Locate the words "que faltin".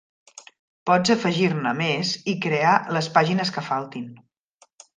3.59-4.13